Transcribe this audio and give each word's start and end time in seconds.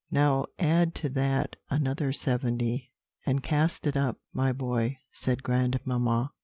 "Now 0.09 0.47
add 0.57 0.95
to 0.95 1.09
that 1.09 1.57
another 1.69 2.11
seventy, 2.11 2.91
and 3.23 3.43
cast 3.43 3.85
it 3.85 3.95
up, 3.95 4.17
my 4.33 4.51
boy," 4.51 4.97
said 5.11 5.43
grandmamma. 5.43 6.31